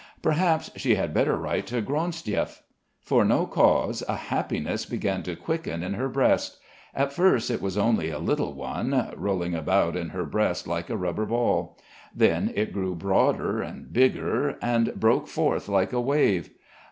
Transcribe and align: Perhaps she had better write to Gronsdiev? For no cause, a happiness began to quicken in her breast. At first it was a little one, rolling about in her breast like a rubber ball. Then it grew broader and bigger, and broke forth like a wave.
Perhaps 0.23 0.71
she 0.77 0.95
had 0.95 1.13
better 1.13 1.37
write 1.37 1.67
to 1.67 1.79
Gronsdiev? 1.79 2.63
For 3.03 3.23
no 3.23 3.45
cause, 3.45 4.03
a 4.09 4.15
happiness 4.15 4.83
began 4.83 5.21
to 5.21 5.35
quicken 5.35 5.83
in 5.83 5.93
her 5.93 6.09
breast. 6.09 6.57
At 6.95 7.13
first 7.13 7.51
it 7.51 7.61
was 7.61 7.77
a 7.77 7.83
little 7.85 8.53
one, 8.53 9.11
rolling 9.15 9.53
about 9.53 9.95
in 9.95 10.09
her 10.09 10.25
breast 10.25 10.65
like 10.67 10.89
a 10.89 10.97
rubber 10.97 11.27
ball. 11.27 11.77
Then 12.15 12.51
it 12.55 12.73
grew 12.73 12.95
broader 12.95 13.61
and 13.61 13.93
bigger, 13.93 14.57
and 14.59 14.95
broke 14.99 15.27
forth 15.27 15.67
like 15.69 15.93
a 15.93 16.01
wave. 16.01 16.49